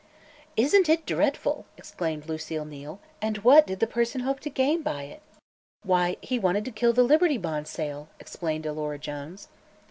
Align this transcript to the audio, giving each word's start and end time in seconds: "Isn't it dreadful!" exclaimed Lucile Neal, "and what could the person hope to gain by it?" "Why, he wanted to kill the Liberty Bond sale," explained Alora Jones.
"Isn't 0.57 0.89
it 0.89 1.05
dreadful!" 1.05 1.67
exclaimed 1.77 2.25
Lucile 2.25 2.65
Neal, 2.65 2.99
"and 3.21 3.37
what 3.43 3.67
could 3.67 3.79
the 3.79 3.85
person 3.85 4.21
hope 4.21 4.39
to 4.39 4.49
gain 4.49 4.81
by 4.81 5.03
it?" 5.03 5.21
"Why, 5.83 6.17
he 6.23 6.39
wanted 6.39 6.65
to 6.65 6.71
kill 6.71 6.91
the 6.93 7.03
Liberty 7.03 7.37
Bond 7.37 7.67
sale," 7.67 8.07
explained 8.19 8.65
Alora 8.65 8.97
Jones. 8.97 9.47